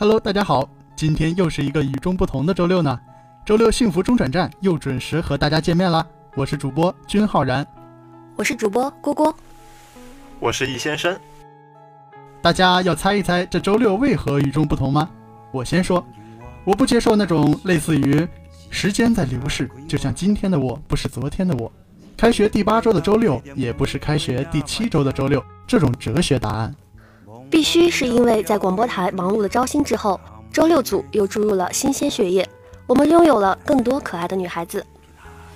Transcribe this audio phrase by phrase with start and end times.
[0.00, 3.00] Hello，大家好，今天又是一个与众不同的周六呢。
[3.44, 6.06] 周六幸福中转站又准时和大家见面啦。
[6.36, 7.66] 我是主播君浩然，
[8.36, 9.34] 我是主播郭郭，
[10.38, 11.18] 我是易先生。
[12.40, 15.10] 大家要猜一猜这周六为何与众不同吗？
[15.50, 16.06] 我先说，
[16.62, 18.24] 我不接受那种类似于
[18.70, 21.72] 时间在流逝，就像今天的我不是昨天的我，
[22.16, 26.72] 开学第八周的周六也不是开学第七周的周六这种哲学答案。
[27.50, 30.20] 必须是因为在广播台忙碌的招新之后，
[30.52, 32.48] 周六组又注入了新鲜血液，
[32.86, 34.84] 我们拥有了更多可爱的女孩子。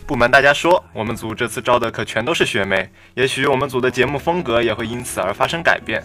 [0.07, 6.03] 不瞒大家说，我们组这次招的可全都是学妹，也许我们组的节目风格也会因此而发生改变。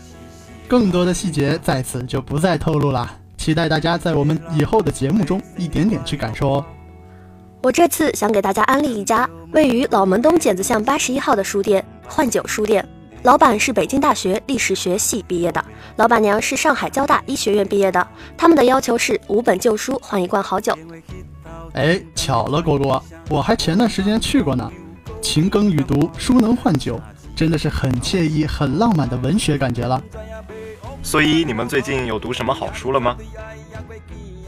[0.68, 6.66] 更多的细节在此就不再透露了，期待大家在我们以后的节目中一点点去感受哦。
[7.64, 12.88] 我这次想给大家安利一家位于老门东剪子巷八十一号的书店——换酒书店。
[13.24, 15.64] 老板是北京大学历史学系毕业的，
[15.96, 18.08] 老板娘是上海交大医学院毕业的。
[18.38, 20.78] 他们的要求是五本旧书换一罐好酒。
[21.74, 24.72] 哎，巧了，果果，我还前段时间去过呢。
[25.22, 27.00] 勤耕雨读，书能换酒，
[27.36, 30.02] 真的是很 sead 意、很浪漫的文学感觉了。
[31.04, 33.18] 所以你们最近有读什么好书了吗？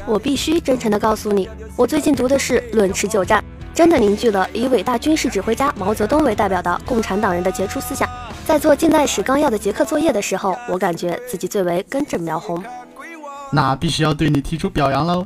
[0.06, 3.44] 我必须真诚地告诉你，我最近读的是《论持久战》，
[3.76, 8.10] 真的凝聚了以伟大军事指挥家毛泽东为代表的共产党人的杰出思想。
[8.50, 12.64] 在做近代史纲要的杰克作业的时候，我感觉自己最为根正苗红。
[13.52, 15.24] 那必须要对你提出表扬喽。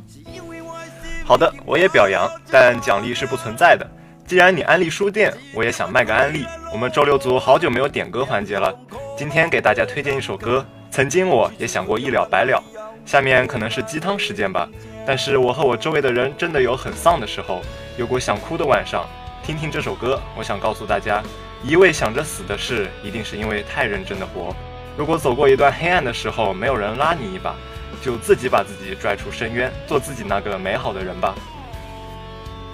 [1.24, 3.90] 好的，我也表扬，但奖励是不存在的。
[4.26, 6.44] 既然你安利书店，我也想卖个安利。
[6.70, 8.70] 我们周六组好久没有点歌环节了，
[9.16, 10.62] 今天给大家推荐一首歌。
[10.90, 12.62] 曾经我也想过一了百了，
[13.06, 14.68] 下面可能是鸡汤时间吧。
[15.06, 17.62] 但是我和我周围的人真的有很丧的时候，
[17.96, 19.08] 有过想哭的晚上。
[19.42, 21.22] 听听这首歌，我想告诉大家。
[21.66, 24.54] 一味想着死的事，一定是因为太认真的活。
[24.98, 27.54] 如果走过一段黑暗的时候，没有人拉你一把，
[28.02, 31.34] 就自己把自己拽出深渊，做自己那个美好的人吧。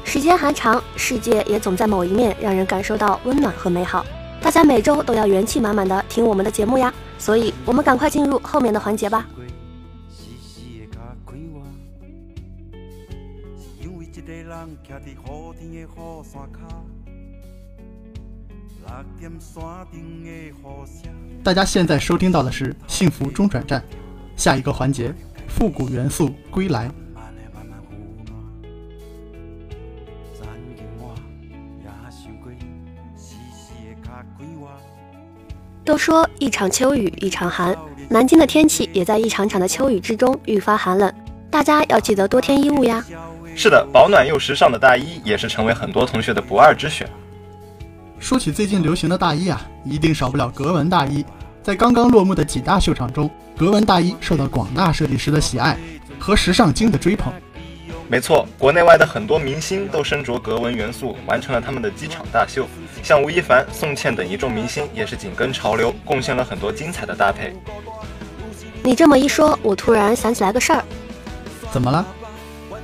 [0.05, 4.05] 时间还长，世界也总在某一面让人感受到温暖和美好。
[4.43, 9.25] 大家每周都要元气满满的听我们的节目呀，所以我们赶快进入后面的环节吧。
[21.43, 23.83] 大家现在收听到的是幸福中转站，
[24.37, 25.15] 下一个环节，
[25.49, 26.91] 复古元素归来。
[35.83, 37.77] 都说一场秋雨一场寒，
[38.09, 41.13] 南京的天气也在一场场的秋雨之中愈发寒冷，
[41.51, 43.05] 大家要记得多添衣物呀。
[43.57, 47.09] 是的，保暖又时尚的大衣也是成为很多同学的不二之选。
[48.21, 51.25] 说起最近流行的大衣啊，一定少不了格纹大衣。
[51.63, 55.77] 在刚刚落幕的几大秀场中，格纹大衣受到广大设计师的喜爱
[56.19, 57.33] 和时尚精的追捧。
[58.09, 62.67] 没错，国内外的很多明星都身着格纹元素，完成了他们的机场大秀。
[63.03, 67.57] 像吴亦凡、宋茜等一众明星也是紧跟潮流，贡献了很多精彩的搭配。
[68.83, 70.85] 你这么一说，我突然想起来个事儿。
[71.73, 72.07] 怎么了？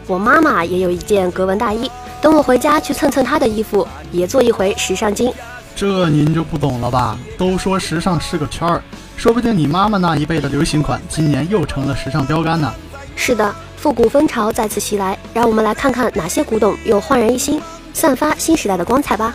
[0.06, 1.91] 我妈妈也有一件格纹大衣。
[2.21, 5.32] 等我回家去蹭蹭他的衣服，也做一回时尚精。
[5.75, 7.19] 这您就不懂了吧？
[7.37, 8.82] 都说时尚是个圈儿，
[9.16, 12.72] 说不定你妈妈那一辈的流行款，今年又成了时尚标杆呢。
[13.15, 17.60] 是的，复古风潮再次袭来，让我们来看看哪些古董又焕然一新，
[17.93, 19.34] 散发新时代的光彩吧。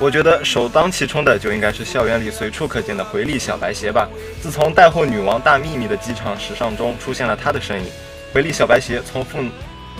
[0.00, 4.08] 我觉得首当其冲的就应该是校园里随处可见的回力小白鞋吧。
[4.42, 7.86] 自从带货女王大幂幂的机场时尚中出现了她的身影，
[8.32, 9.38] 回力小白鞋从父。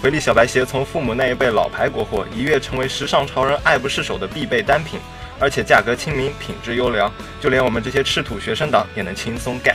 [0.04, 5.00] 回力小白鞋从父母那一辈老牌国货一跃成为时尚潮人爱不释手的必备单品，
[5.40, 7.10] 而且价格亲民，品质优良，
[7.40, 9.74] 就连我们这些赤土学生党也能轻松 get。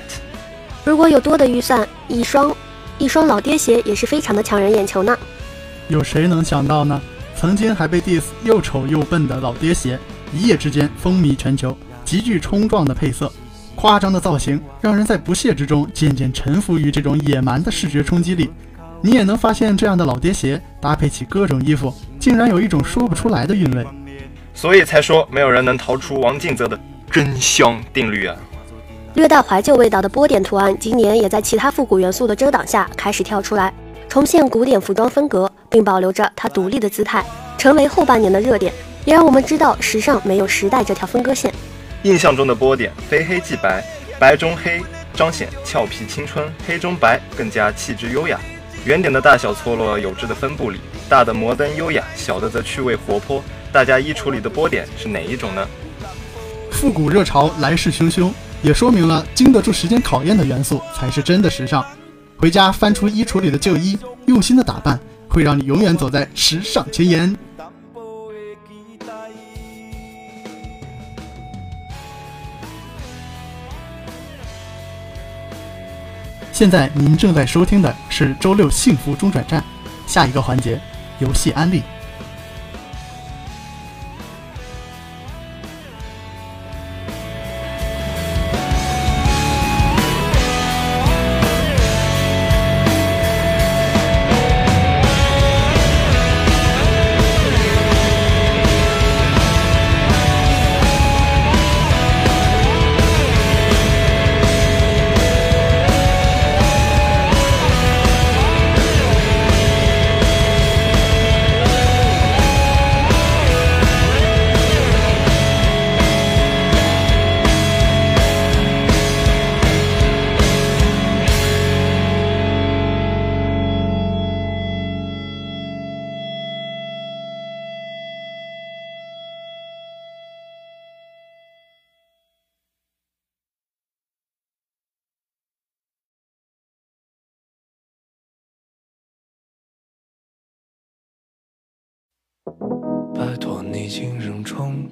[0.85, 2.55] 如果有多的预算，一双
[2.99, 5.17] 一双老爹鞋也是非常的抢人眼球呢。
[5.87, 7.01] 有谁能想到呢？
[7.35, 9.97] 曾经还被 diss 又丑又笨的老爹鞋，
[10.31, 11.75] 一夜之间风靡全球，
[12.05, 13.33] 极具冲撞的配色，
[13.73, 18.51] 夸张的造型，让人在不屑之中渐渐臣服于这种野蛮的视觉冲击力。
[19.01, 23.85] 你也能发现，这样的老爹鞋搭配起各种衣服，竟然有一种说不出来的韵味。
[24.53, 26.77] 所以才说，没有人能逃出王静泽的
[27.09, 28.35] 真香定律啊！
[29.13, 33.73] 略带怀旧味道的波点图案，今年也在其他复古元素的遮挡下开始跳出来，
[34.09, 37.25] 重现古典服装风格，并保留着它独立的姿态，
[37.57, 38.73] 成为后半年的热点，
[39.05, 41.53] 也让我们知道时尚没有时代这条分割线。
[42.03, 43.81] 印象中的波点，非黑即白，
[44.19, 44.81] 白中黑
[45.13, 48.37] 彰显俏皮青春，黑中白更加气质优雅。
[48.85, 50.79] 圆点的大小错落有致的分布里，
[51.09, 53.43] 大的摩登优雅，小的则趣味活泼。
[53.71, 55.67] 大家衣橱里的波点是哪一种呢？
[56.71, 58.31] 复古热潮来势汹汹，
[58.61, 61.85] 也说明了经得住时间考验的元素才是真的时尚。
[62.37, 63.97] 回家翻出衣橱里的旧衣，
[64.27, 64.97] 用心的打扮，
[65.27, 67.35] 会让你永远走在时尚前沿。
[76.59, 79.63] 现在您正在收听的是周六幸福中转站，
[80.05, 80.77] 下一个环节，
[81.19, 81.81] 游戏安利。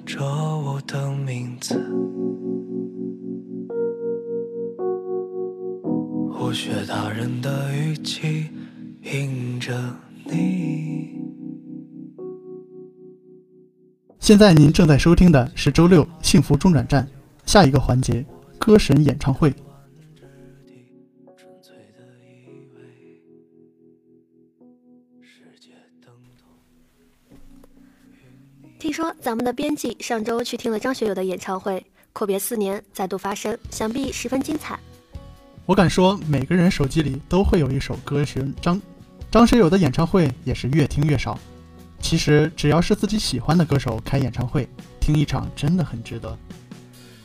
[0.08, 1.74] 着我的名字，
[6.32, 8.46] 胡雪大人的语气
[9.02, 9.78] 迎着
[10.24, 11.10] 你。
[14.18, 17.06] 现在您正在收听的是周六幸福中转站，
[17.44, 18.24] 下一个环节
[18.58, 19.52] 歌神演唱会。
[28.88, 34.80] 听说咱们的编辑上周去听了张学友的演唱会，阔别四年再度发声，想必十分精彩。
[35.66, 38.80] 我敢说，每个人手机里都会有一首歌是张
[39.30, 41.38] 张学友的演唱会，也是越听越少。
[42.00, 44.66] 其实只要是自己喜欢的歌手开演唱会，
[44.98, 46.34] 听一场真的很值得。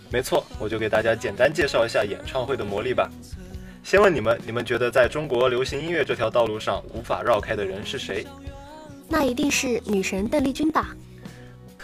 [0.09, 3.09] 没错，我就给大家简单介绍一下演唱会的魔力吧。
[3.85, 8.27] 先问你们，你们觉得在中国流行音乐这条道路上无法绕开的人是谁？
[9.07, 10.93] 那一定是女神邓丽君吧？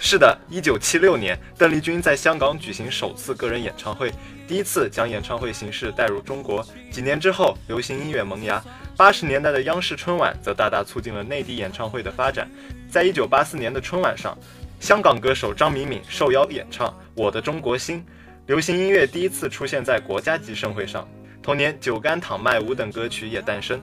[0.01, 4.09] 是的，一九七六年，邓丽君在香港举行首次个人演唱会，
[4.47, 6.65] 第一次将演唱会形式带入中国。
[6.89, 8.63] 几年之后，流行音乐萌芽，
[8.95, 12.49] 八十年代的央视春晚则大大促进了内地演唱会的发展。
[12.89, 14.35] 在一九八四年的春晚上，
[14.79, 17.97] 香港歌手张敏敏受邀演唱《我的中国心》，
[18.47, 21.05] 流行音乐第一次出现在国家级盛会上。
[21.43, 23.81] 同年，《酒干倘卖无》等歌曲也诞生。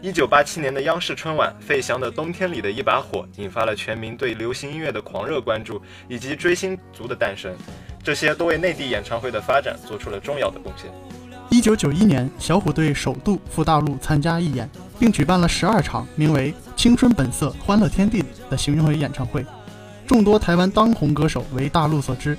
[0.00, 7.52] 一九八七年的央视春晚，费翔的《冬天里的一把火》引发了全民对流行音乐的狂热关注，以及追星族的诞生，
[8.00, 10.88] 这些都为内地演唱会的发展做出了重要的贡献。
[11.50, 19.44] 一九九一年，小虎队首度赴大陆参加义演，并举办了十二场名为“青春本色，欢乐天地”的巡回演唱会，
[20.06, 22.38] 众多台湾当红歌手为大陆所知。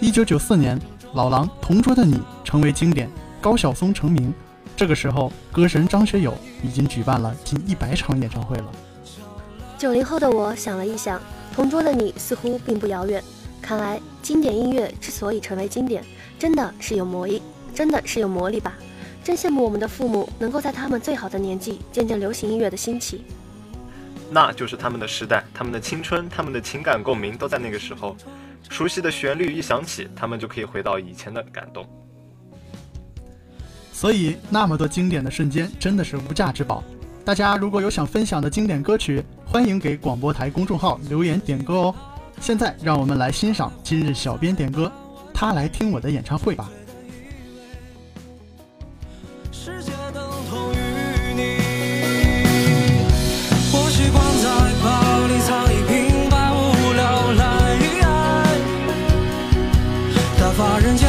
[0.00, 0.80] 一九九四年，
[1.12, 3.10] 老狼《同桌的你》成为经典，
[3.42, 4.32] 高晓松成名。
[4.76, 8.66] 这个时候，歌神张学友已经举办了近一百场演唱会了。
[9.78, 11.18] 九零后的我想了一想，
[11.54, 13.22] 《同桌的你》似乎并不遥远。
[13.62, 16.04] 看来，经典音乐之所以成为经典，
[16.38, 17.40] 真的是有魔力，
[17.74, 18.74] 真的是有魔力吧？
[19.22, 23.24] 真羡慕我们的父母能够在他们最好的年纪见证流行音乐的兴起。
[24.30, 28.16] 那就是他们的时代，他们的青春，他们的情感共鸣都在那个时候。
[28.70, 31.86] 熟悉的旋律一响起，他们就可以回到以前的感动。
[34.04, 36.84] 所以，那么多经典的瞬间真的是无价之宝。
[37.24, 41.94] 大家如果有想分享的经典歌曲，欢迎给广播台公众号留言点歌哦。
[42.38, 44.92] 现在，让我们来欣赏今日小编点歌，
[45.32, 46.68] 他来听我的演唱会吧。
[49.50, 50.76] 世界等同于
[51.34, 51.56] 你。
[53.72, 54.46] 我习惯在
[54.84, 57.42] 包里藏一瓶百无聊赖，
[60.38, 61.08] 打发人间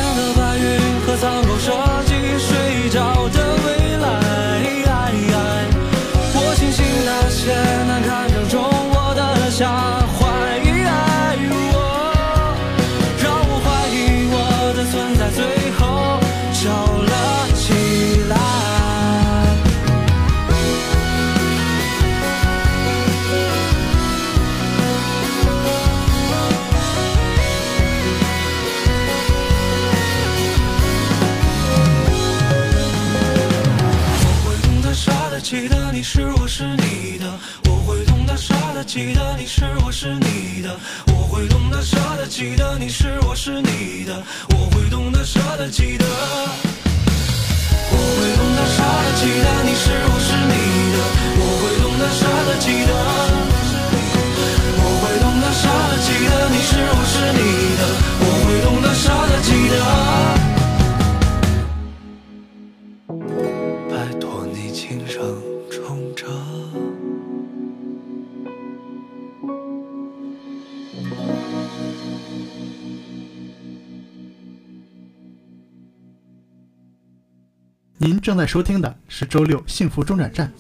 [78.26, 80.52] 正在收听的是周六幸福中转站，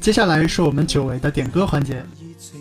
[0.00, 2.02] 接下来是我们久违的点歌环节。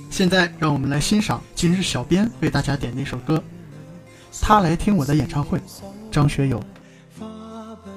[0.10, 3.38] 现在让我们来欣赏今日小编为大家点的一首歌，
[4.42, 5.58] 《他来听我的演唱会》，
[6.12, 6.62] 张学友。
[7.18, 7.26] 花
[7.82, 7.90] 不，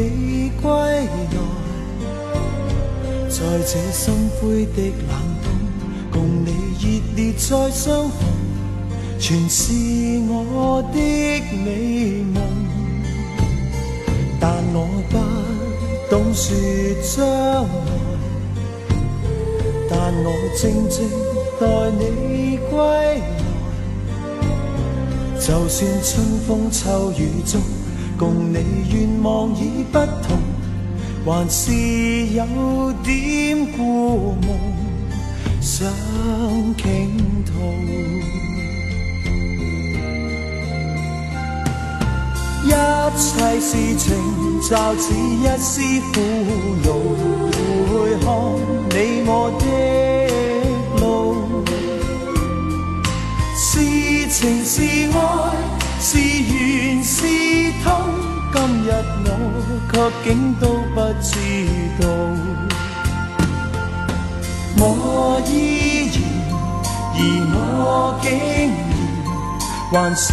[0.00, 1.06] 你归来。
[3.28, 5.10] 在这心灰的冷
[5.42, 5.46] 冬，
[6.12, 6.48] 共你
[6.80, 8.18] 热烈再相逢，
[9.18, 9.72] 全是
[10.28, 10.96] 我的
[11.64, 12.36] 美梦。
[14.40, 14.76] 但我
[15.10, 15.12] 不
[16.10, 16.46] 懂说
[17.02, 17.66] 将来，
[19.90, 20.26] 但我
[20.60, 20.96] 正正。
[21.60, 21.66] 待
[21.98, 23.20] 你归来，
[25.40, 27.60] 就算春风秋雨中，
[28.18, 28.58] 共你
[28.92, 30.36] 愿望已不同，
[31.24, 31.72] 还是
[32.34, 32.44] 有
[33.04, 34.48] 点故梦
[35.60, 35.86] 想
[36.76, 36.84] 倾
[37.46, 37.52] 吐。
[42.64, 42.70] 一
[43.16, 44.06] 切事情
[44.60, 45.80] 就似一丝
[46.12, 46.20] 苦
[46.84, 46.86] 恼，
[47.88, 48.26] 回看
[48.90, 48.96] 你
[49.26, 49.62] 我的
[51.00, 51.04] 路。
[53.56, 53.64] 是
[54.28, 54.82] 情是
[55.16, 55.16] 爱，
[56.00, 57.16] 是缘是
[57.82, 57.86] 痛，
[58.88, 58.90] 日
[59.26, 59.30] 我
[59.92, 60.64] 却竟都
[60.94, 61.30] 不知
[62.00, 62.02] 道。
[64.80, 64.82] 我
[65.46, 65.52] 依
[66.14, 66.16] 然，
[67.12, 67.20] 而
[67.52, 68.26] 我竟
[69.92, 70.24] 然，还是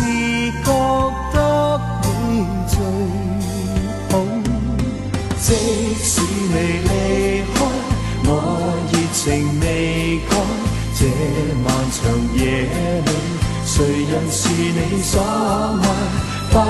[0.63, 0.67] 觉
[1.33, 1.35] 得
[2.01, 2.07] 你
[2.69, 2.74] 最
[4.09, 4.12] 好。
[5.41, 5.47] 即
[6.01, 6.55] 使你
[6.88, 6.91] 离
[7.53, 7.55] 开，
[8.24, 8.29] 我
[8.89, 9.24] 热情
[9.59, 9.63] 未
[10.29, 10.31] 改。
[10.97, 11.00] 这
[11.62, 11.95] 漫长
[12.38, 12.41] 夜
[13.05, 13.12] 里，
[13.65, 13.75] 谁
[14.09, 15.12] 人是你所
[15.83, 15.85] 爱？
[16.55, 16.63] 花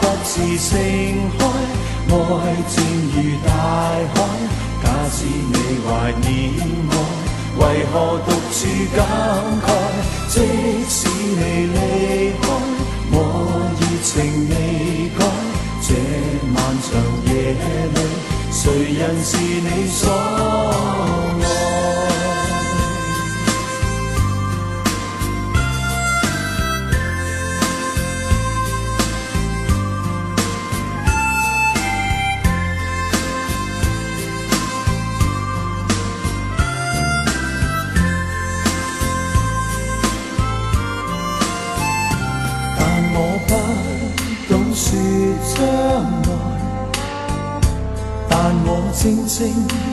[0.00, 0.72] 不自盛
[1.36, 1.44] 开，
[2.08, 2.16] 爱
[2.70, 2.74] 渐
[3.12, 3.14] 如
[3.46, 3.48] 大
[4.14, 4.16] 海。
[4.82, 5.88] 假使你怀
[6.22, 6.32] 念
[6.88, 6.92] 我，
[7.58, 7.62] 为
[7.92, 8.58] 何独处
[8.96, 8.98] 感
[9.60, 9.68] 慨？
[10.30, 10.34] 即
[10.88, 10.96] 使
[11.36, 12.44] 你离开，
[13.12, 13.14] 我
[13.78, 14.08] 热情
[14.48, 14.52] 未
[15.18, 15.20] 改。
[15.82, 15.88] 这
[16.54, 16.88] 漫长
[17.26, 17.28] 夜
[17.92, 17.98] 里，
[18.50, 18.62] 谁
[18.94, 20.00] 人是你所
[21.42, 21.95] 爱？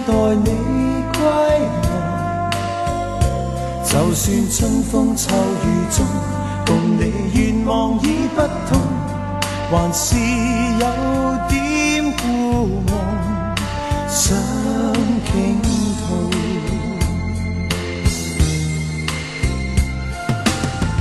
[0.05, 0.49] 待你
[1.13, 1.19] 归
[1.83, 1.87] 来。
[3.85, 6.05] 就算春风秋雨中，
[6.65, 7.01] 共你
[7.33, 8.03] 愿望已
[8.35, 8.37] 不
[8.69, 8.71] 同，
[9.71, 10.15] 还是
[10.79, 10.85] 有
[11.49, 11.53] 点
[12.21, 12.23] 故
[12.87, 12.91] 梦
[14.09, 14.35] 想
[15.25, 15.31] 倾
[15.61, 15.63] 吐。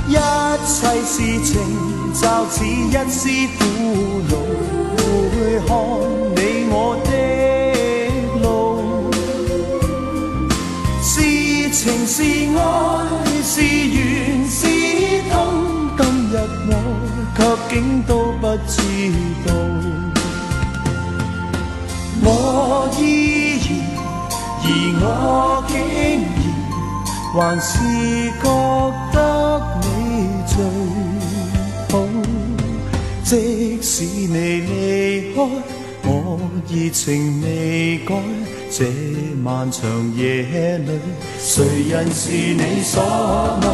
[0.07, 0.09] 一
[0.65, 1.51] 切事情
[2.13, 3.19] 就似一丝
[3.57, 3.61] 苦
[4.29, 4.31] 恼，
[5.31, 5.69] 回看
[6.35, 6.37] 你
[6.69, 7.07] 我的
[11.83, 12.63] 情是爱，
[13.43, 14.61] 是缘是
[15.29, 15.35] 痛，
[15.97, 16.33] 今日
[16.69, 16.71] 我
[17.35, 17.39] 却
[17.75, 18.73] 竟都不知
[19.45, 19.49] 道。
[22.23, 22.27] 我
[22.97, 23.01] 依
[23.59, 23.67] 然，
[24.63, 24.65] 而
[25.01, 25.05] 我
[25.67, 25.71] 竟
[27.33, 27.67] 然，还是
[28.41, 28.47] 觉
[29.11, 29.17] 得
[29.81, 29.83] 你
[30.47, 30.55] 最
[31.91, 31.93] 好。
[33.25, 33.31] 即
[33.81, 34.71] 使你离
[35.35, 35.37] 开，
[36.05, 38.15] 我热情未改。
[38.75, 38.85] 这
[39.43, 40.99] 漫长夜里，
[41.37, 43.67] 谁人是你所爱？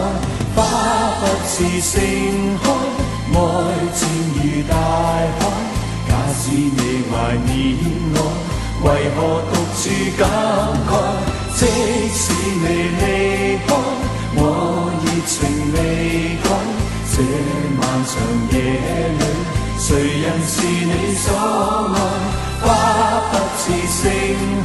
[0.54, 0.58] 花
[1.22, 1.96] 不是盛
[2.62, 2.70] 开，
[3.32, 3.40] 爱
[3.96, 4.00] 渐
[4.36, 4.38] 如
[4.68, 5.40] 大海。
[6.06, 6.80] 假使你
[7.10, 7.14] 怀
[7.48, 7.80] 念
[8.14, 8.18] 我，
[8.84, 9.82] 为何独处
[10.18, 10.22] 感
[10.90, 10.92] 慨？
[11.56, 11.60] 即
[12.14, 12.20] 使
[12.60, 12.66] 你
[13.00, 13.02] 离
[13.66, 13.72] 开，
[14.36, 14.38] 我
[15.00, 15.32] 热情
[15.76, 15.78] 未
[16.44, 16.46] 改。
[17.10, 17.16] 这
[17.80, 18.12] 漫长
[18.52, 18.54] 夜
[19.18, 19.24] 里，
[19.78, 19.88] 谁
[20.24, 21.26] 人是你所
[21.96, 21.98] 爱？
[22.62, 22.68] 花
[23.32, 23.34] 不
[23.70, 24.04] 是盛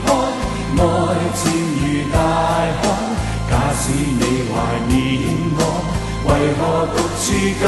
[0.07, 0.09] 开，
[0.79, 0.83] 爱
[1.35, 1.43] 渐
[1.79, 2.17] 如大
[2.81, 2.83] 海。
[3.51, 4.21] 假使你
[4.51, 4.53] 怀
[4.89, 4.93] 念
[5.57, 5.61] 我，
[6.25, 6.61] 为何
[6.97, 7.25] 独处？
[7.61, 7.65] 假？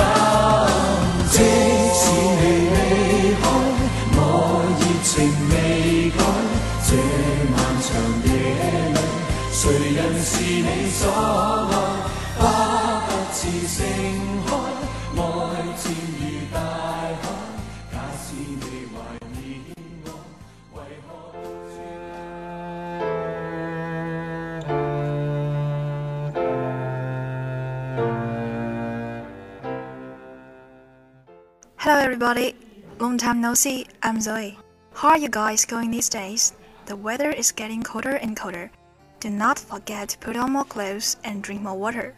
[31.86, 32.56] Hello, everybody.
[32.98, 33.86] Long time no see.
[34.02, 34.58] I'm Zoe.
[34.92, 36.52] How are you guys going these days?
[36.86, 38.72] The weather is getting colder and colder.
[39.20, 42.12] Do not forget to put on more clothes and drink more water.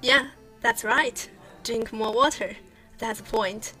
[0.00, 0.28] Yeah,
[0.62, 1.28] that's right.
[1.64, 2.56] Drink more water.
[2.96, 3.74] That's the point.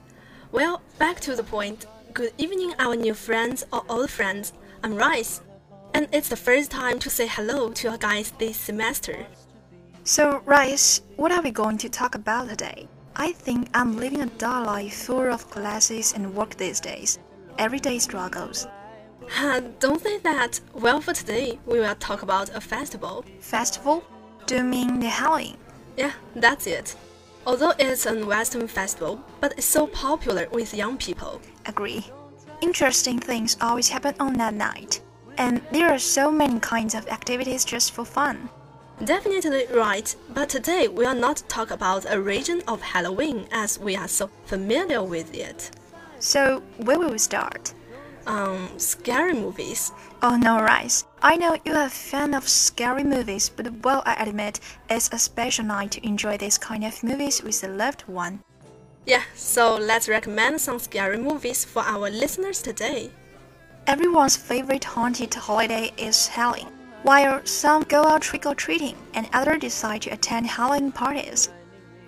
[0.52, 1.86] Well, back to the point.
[2.12, 4.52] Good evening, our new friends or old friends.
[4.84, 5.40] I'm Rice.
[5.94, 9.24] And it's the first time to say hello to you guys this semester.
[10.04, 12.88] So, Rice, what are we going to talk about today?
[13.16, 17.18] I think I'm living a dull life full of classes and work these days.
[17.58, 18.66] Everyday struggles.
[19.78, 20.60] Don't say that.
[20.74, 23.24] Well, for today, we will talk about a festival.
[23.40, 24.04] Festival?
[24.46, 25.56] Do you mean the Halloween?
[25.96, 26.96] Yeah, that's it.
[27.46, 31.40] Although it's a Western festival, but it's so popular with young people.
[31.66, 32.06] Agree.
[32.60, 35.00] Interesting things always happen on that night.
[35.38, 38.48] And there are so many kinds of activities just for fun.
[39.04, 43.96] Definitely right, but today we will not talk about a region of Halloween as we
[43.96, 45.70] are so familiar with it.
[46.18, 47.72] So, where will we start?
[48.26, 49.90] Um, scary movies.
[50.22, 51.06] Oh no, Rice.
[51.22, 55.64] I know you're a fan of scary movies, but well, I admit it's a special
[55.64, 58.40] night to enjoy this kind of movies with a loved one.
[59.06, 63.10] Yeah, so let's recommend some scary movies for our listeners today.
[63.86, 66.79] Everyone's favorite haunted holiday is Halloween.
[67.02, 71.48] While some go out trick or treating and others decide to attend Halloween parties,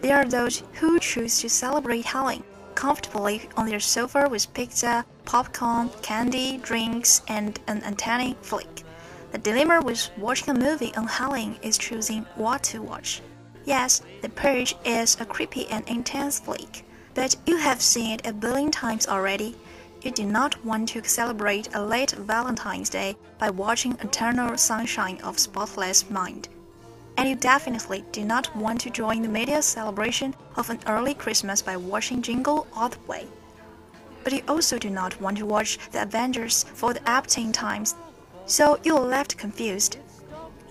[0.03, 5.91] there are those who choose to celebrate Halloween comfortably on their sofa with pizza, popcorn,
[6.03, 8.83] candy, drinks, and an antenna flick.
[9.31, 13.23] The dilemma with watching a movie on Halloween is choosing what to watch.
[13.65, 18.33] Yes, The Purge is a creepy and intense flick, but you have seen it a
[18.33, 19.57] billion times already.
[20.03, 25.39] You do not want to celebrate a late Valentine's Day by watching Eternal Sunshine of
[25.39, 26.49] Spotless Mind.
[27.17, 31.63] And you definitely do not want to join the media celebration of an early Christmas
[31.63, 33.29] by watching Jingle All the Way.
[34.25, 37.95] But you also do not want to watch The Avengers for the Epstein times,
[38.47, 39.99] so you're left confused.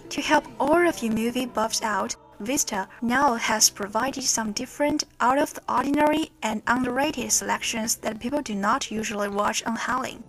[0.09, 5.37] To help all of you movie buffs out, Vista now has provided some different, out
[5.37, 10.23] of the ordinary, and underrated selections that people do not usually watch on Halloween.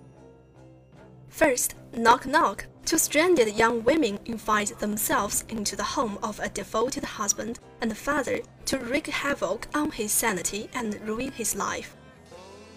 [1.28, 2.66] First, Knock Knock.
[2.84, 8.40] Two stranded young women invite themselves into the home of a devoted husband and father
[8.66, 11.96] to wreak havoc on his sanity and ruin his life.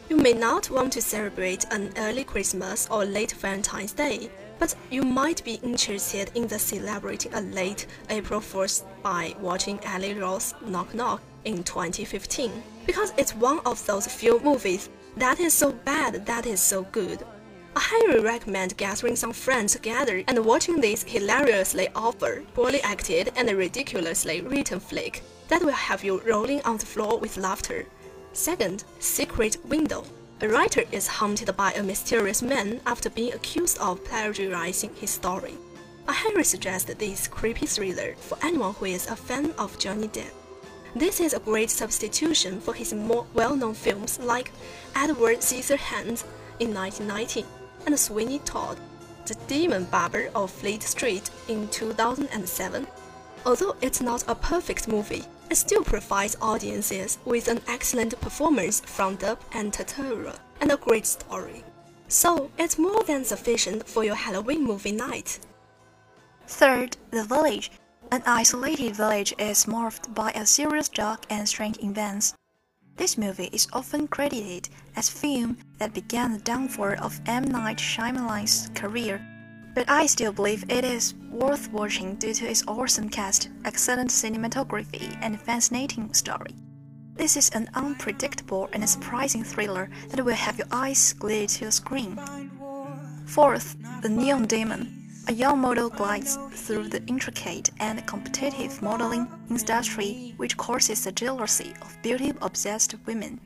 [0.10, 5.04] You may not want to celebrate an early Christmas or late Valentine's Day, but you
[5.04, 10.94] might be interested in the celebrating a late April Fool's by watching Ali Roth's Knock
[10.94, 12.52] Knock in 2015,
[12.86, 17.24] because it's one of those few movies that is so bad that is so good.
[17.78, 23.50] I highly recommend gathering some friends together and watching this hilariously awful, poorly acted, and
[23.50, 27.86] ridiculously written flick that will have you rolling on the floor with laughter.
[28.32, 30.06] Second, Secret Window.
[30.42, 35.54] A writer is haunted by a mysterious man after being accused of plagiarizing his story.
[36.10, 40.34] I highly suggest this creepy thriller for anyone who is a fan of Johnny Depp.
[40.94, 44.52] This is a great substitution for his more well-known films like
[44.94, 46.26] Edward Scissorhands
[46.60, 47.46] in 1990
[47.86, 48.78] and Sweeney Todd,
[49.26, 52.86] The Demon Barber of Fleet Street in 2007.
[53.46, 59.40] Although it's not a perfect movie, still provides audiences with an excellent performance from Depp
[59.54, 61.64] and Turturro and a great story.
[62.08, 65.40] So it's more than sufficient for your Halloween movie night.
[66.48, 67.72] Third, The Village.
[68.12, 72.36] An isolated village is morphed by a series dark and strange events.
[72.98, 77.46] This movie is often credited as film that began the downfall of M.
[77.46, 79.20] Night Shyamalan's career,
[79.76, 85.18] but I still believe it is worth watching due to its awesome cast, excellent cinematography,
[85.22, 86.56] and fascinating story.
[87.16, 91.72] This is an unpredictable and surprising thriller that will have your eyes glued to the
[91.74, 92.18] screen.
[93.26, 95.10] Fourth, The Neon Demon.
[95.28, 101.74] A young model glides through the intricate and competitive modeling industry which causes the jealousy
[101.82, 103.42] of beauty obsessed women.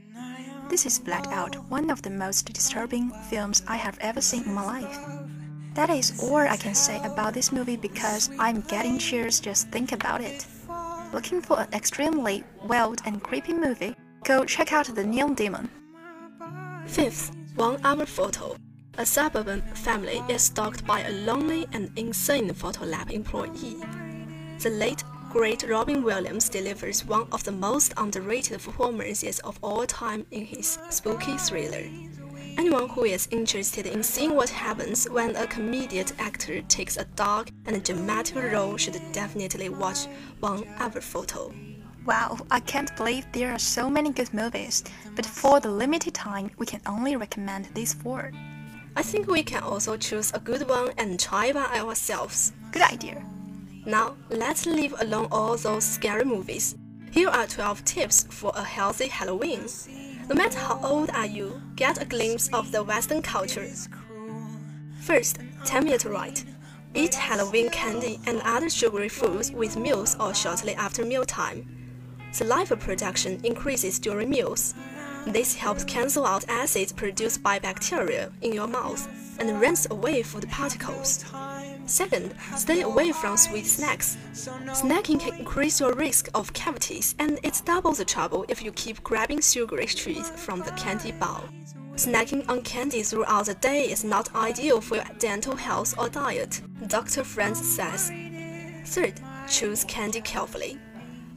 [0.70, 4.54] This is flat out one of the most disturbing films I have ever seen in
[4.54, 5.00] my life.
[5.76, 9.92] That is all I can say about this movie because I'm getting chills just think
[9.92, 10.46] about it.
[11.14, 13.96] Looking for an extremely wild and creepy movie?
[14.24, 15.70] Go check out The Neon Demon.
[16.86, 18.56] Fifth, One Hour Photo.
[18.98, 23.78] A suburban family is stalked by a lonely and insane photo lab employee.
[24.60, 30.26] The late great Robin Williams delivers one of the most underrated performances of all time
[30.32, 31.86] in his spooky thriller.
[32.60, 37.50] Anyone who is interested in seeing what happens when a comedic actor takes a dark
[37.66, 40.08] and dramatic role should definitely watch
[40.42, 41.54] One Hour Photo.
[42.06, 44.84] Wow, I can't believe there are so many good movies,
[45.16, 48.34] but for the limited time, we can only recommend these four.
[48.94, 52.52] I think we can also choose a good one and try by ourselves.
[52.74, 53.24] Good idea.
[53.86, 56.76] Now, let's leave alone all those scary movies.
[57.12, 59.66] Here are 12 tips for a healthy Halloween.
[60.30, 63.68] No matter how old are you, get a glimpse of the Western culture.
[65.02, 66.44] First, time it right.
[66.94, 71.68] Eat Halloween candy and other sugary foods with meals or shortly after mealtime.
[72.32, 74.76] Saliva production increases during meals.
[75.26, 79.08] This helps cancel out acids produced by bacteria in your mouth
[79.40, 81.26] and rinse away food particles.
[81.90, 84.16] Second, stay away from sweet snacks.
[84.32, 89.04] Snacking can increase your risk of cavities, and it's double the trouble if you keep
[89.04, 91.42] grabbing sugary treats from the candy bowl.
[91.96, 96.62] Snacking on candy throughout the day is not ideal for your dental health or diet,
[96.86, 97.24] Dr.
[97.24, 98.12] Franz says.
[98.86, 100.78] Third, choose candy carefully.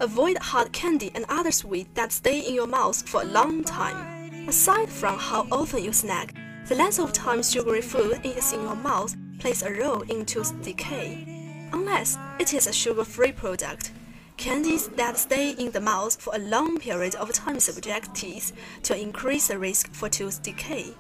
[0.01, 4.49] Avoid hard candy and other sweets that stay in your mouth for a long time.
[4.49, 6.35] Aside from how often you snack,
[6.69, 10.55] the length of time sugary food is in your mouth plays a role in tooth
[10.63, 11.69] decay.
[11.73, 13.91] Unless it is a sugar-free product,
[14.37, 18.53] candies that stay in the mouth for a long period of time subject teeth
[18.85, 20.95] to increase the risk for tooth decay.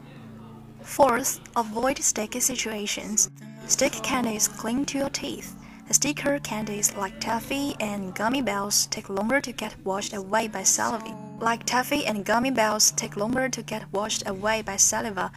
[0.80, 3.30] Fourth, avoid sticky situations.
[3.68, 5.54] Sticky candies cling to your teeth.
[5.86, 10.64] The sticker candies like taffy and gummy bears take longer to get washed away by
[10.64, 11.16] saliva.
[11.38, 15.30] Like taffy and gummy bears take longer to get washed away by saliva,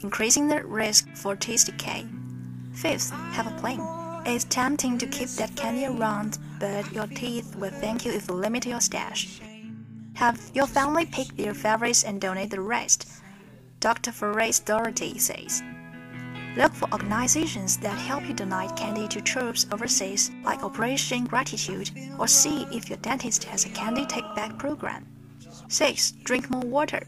[0.00, 2.06] increasing the risk for teeth decay.
[2.74, 3.80] Fifth, have a plan.
[4.24, 8.34] It's tempting to keep that candy around, but your teeth will thank you if you
[8.34, 9.40] limit your stash.
[10.14, 13.08] Have your family pick their favorites and donate the rest.
[13.80, 14.12] Dr.
[14.12, 15.62] Ferris Doherty says.
[16.56, 22.28] Look for organizations that help you donate candy to troops overseas, like Operation Gratitude, or
[22.28, 25.06] see if your dentist has a candy take back program.
[25.68, 26.12] 6.
[26.24, 27.06] Drink more water.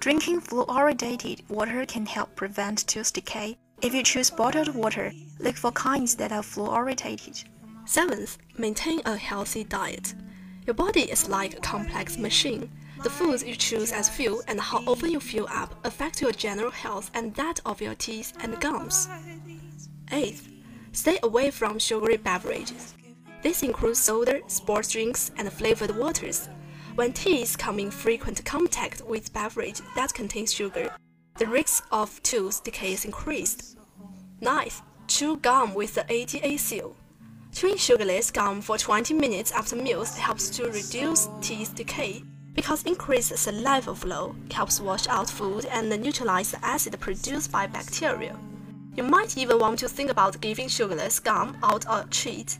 [0.00, 3.58] Drinking fluoridated water can help prevent tooth decay.
[3.82, 7.44] If you choose bottled water, look for kinds that are fluoridated.
[7.86, 10.14] Seventh, maintain a healthy diet.
[10.66, 12.70] Your body is like a complex machine.
[13.02, 16.70] The foods you choose as fuel and how often you fill up affect your general
[16.70, 19.08] health and that of your teeth and gums.
[20.12, 20.46] Eighth,
[20.92, 22.94] stay away from sugary beverages.
[23.42, 26.50] This includes soda, sports drinks, and flavored waters.
[26.96, 30.94] When teeth come in frequent contact with beverage that contains sugar,
[31.40, 33.78] the risk of tooth decay is increased.
[34.42, 36.94] Ninth, chew gum with the ADA seal.
[37.54, 42.22] Chewing sugarless gum for 20 minutes after meals helps to reduce teeth decay
[42.52, 48.36] because increased saliva flow helps wash out food and neutralize the acid produced by bacteria.
[48.94, 52.58] You might even want to think about giving sugarless gum out as a treat.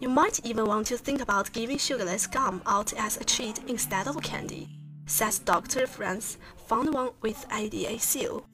[0.00, 4.08] You might even want to think about giving sugarless gum out as a treat instead
[4.08, 4.68] of candy,
[5.06, 5.86] says Dr.
[5.86, 6.38] Franz,
[6.70, 8.46] found one with ADA seal.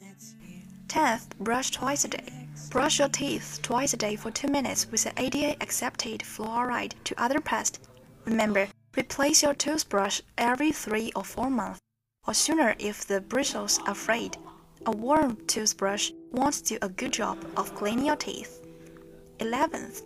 [0.89, 2.49] 10th, brush twice a day.
[2.71, 7.23] Brush your teeth twice a day for 2 minutes with the ADA accepted fluoride to
[7.23, 7.79] other pests.
[8.25, 11.79] Remember, replace your toothbrush every 3 or 4 months,
[12.27, 14.39] or sooner if the bristles are frayed.
[14.87, 18.63] A warm toothbrush won't do a good job of cleaning your teeth.
[19.41, 20.05] 11th,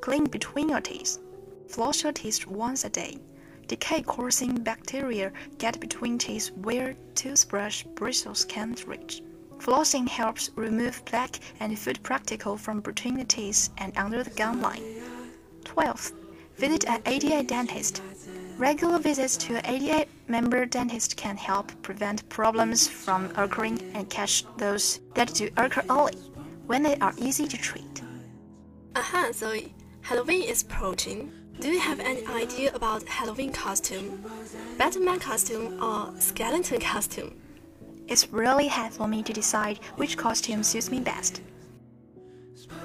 [0.00, 1.20] clean between your teeth.
[1.68, 3.18] Floss your teeth once a day.
[3.72, 9.22] Decay causing bacteria get between teeth where toothbrush bristles can't reach.
[9.60, 14.60] Flossing helps remove plaque and food particle from between the teeth and under the gum
[14.60, 14.82] line.
[15.64, 16.12] 12th,
[16.58, 18.02] visit an ADA dentist.
[18.58, 24.44] Regular visits to an ADA member dentist can help prevent problems from occurring and catch
[24.58, 26.18] those that do occur early
[26.66, 28.02] when they are easy to treat.
[28.94, 29.74] Aha, Zoe.
[30.02, 31.32] Halloween is approaching.
[31.62, 34.24] Do you have any idea about Halloween costume?
[34.78, 37.40] Batman costume or skeleton costume?
[38.08, 41.40] It's really hard for me to decide which costume suits me best.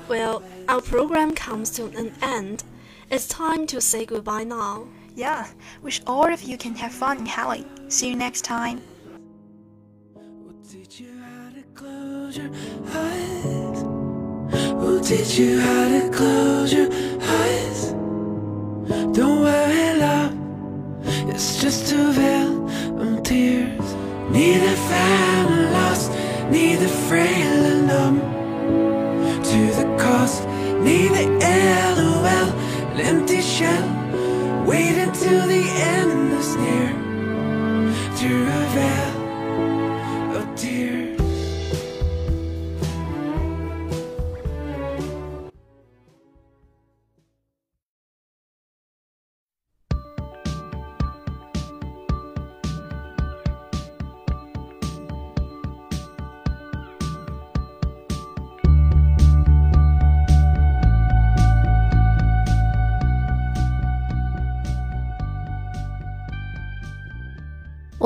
[0.08, 2.66] Well, our program comes to an end.
[3.10, 4.88] It's time to say goodbye now.
[5.16, 5.48] Yeah,
[5.82, 7.90] wish all of you can have fun in Halloween.
[7.90, 8.80] See you next time.
[10.14, 12.52] We'll teach you how to close your
[12.94, 13.84] eyes.
[14.76, 16.90] We'll teach you how to close your
[17.24, 17.97] eyes.
[19.14, 20.34] Don't worry, love.
[21.30, 22.70] It's just a veil
[23.02, 23.88] of tears.
[24.30, 26.12] Neither found or lost,
[26.52, 28.20] neither frail or numb.
[29.50, 30.46] To the cost,
[30.88, 31.26] neither
[31.98, 32.50] LOL,
[32.94, 33.98] an empty shell
[34.68, 35.64] Wait until the
[35.96, 36.94] end is near
[38.22, 39.17] reveal a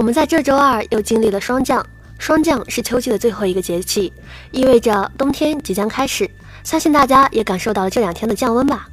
[0.01, 1.85] 我们在这周二又经历了霜降，
[2.17, 4.11] 霜降是秋季的最后一个节气，
[4.49, 6.27] 意味着冬天即将开始。
[6.63, 8.89] 相信大家也感受到了这两天的降温吧？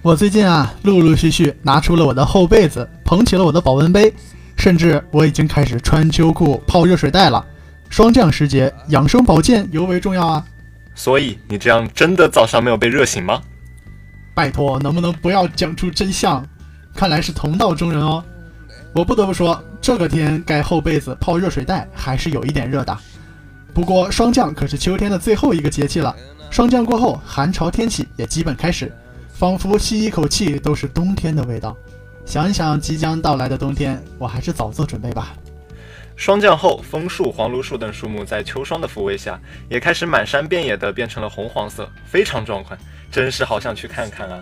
[0.00, 4.14] 我最近啊，陆陆续续拿出了我的厚被子，捧起了我的保温杯，
[4.56, 7.44] 甚至我已经开始穿秋裤、泡热水袋了。
[7.90, 10.46] 霜降时节，养生保健尤为重要啊！
[10.94, 13.42] 所以你这样真的早上没有被热醒吗？
[14.34, 16.46] 拜托，能不能不要讲出真相？
[16.94, 18.22] 看来是同道中人哦。
[18.94, 22.98] 我不得不说，这个天盖厚被子、泡热水袋还是有一点热的。
[23.74, 26.16] 不过霜降可是秋天的最后一个节气了，
[26.50, 28.90] 霜降过后，寒潮天气也基本开始，
[29.34, 31.76] 仿佛吸一口气都是冬天的味道。
[32.24, 35.34] 想一想即将到来的冬天，我还是早做准备吧。
[36.16, 42.78] 霜降后，枫树、黄栌树等树木在秋霜的抚慰下，也开始满山遍野的变成了红黄色，非常壮观，
[43.12, 44.40] 真是好想去看看啊！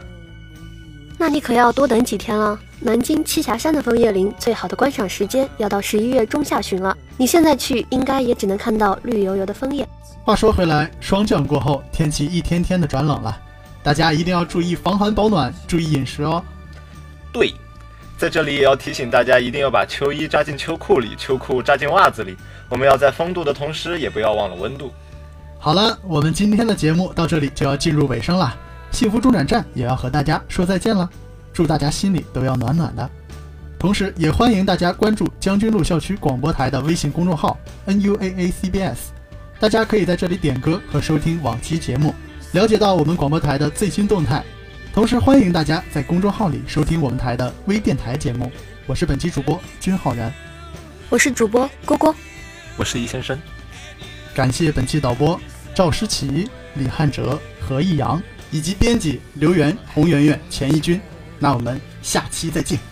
[1.23, 2.59] 那你可要多等几天了。
[2.81, 9.89] 南京栖霞山的枫叶林最好的观赏时间要到十一月中下旬了，你现在去应该也只能看到绿油油的枫叶。
[10.25, 13.41] 话说回来，霜降过后，天气一天天的转冷了，
[13.85, 16.43] 大家一定要注意防寒保暖，注意饮食哦。
[17.33, 17.55] 对，
[18.19, 22.37] 在这里也要提醒大家，一定要把秋衣扎进秋裤里，秋裤扎进袜子里。
[22.69, 24.91] 我们要在风度的同时，也不要忘了温度。
[25.61, 28.53] 好了，我们今天的节目到这里就要进入尾声了，
[28.93, 31.09] 幸福中转站也要和大家说再见了。
[31.53, 33.11] 祝大家心里都要暖暖的，
[33.79, 39.13] 同时也欢迎大家关注将军路校区广播台的微信公众号 N U A A C B S，
[39.59, 42.15] 大家可以在这里点歌和收听往期节目，
[42.53, 44.43] 了解到我们广播台的最新动态。
[44.95, 48.51] 同时欢迎大家在公众号里收听我们台的微电台节目。
[48.87, 50.33] 我是本期主播君浩然，
[51.11, 52.15] 我是主播郭郭，
[52.77, 53.39] 我是易先生。
[54.35, 55.39] 感谢本期导播
[55.75, 58.23] 赵诗琪、李汉哲、何易阳
[58.53, 61.01] 以及编辑刘源、洪媛媛、钱一军。
[61.41, 62.92] 那我们下期再见。